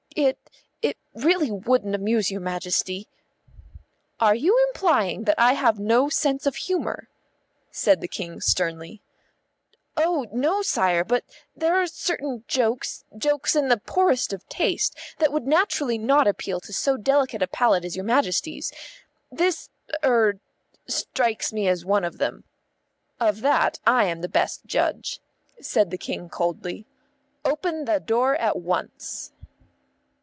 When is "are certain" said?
11.81-12.43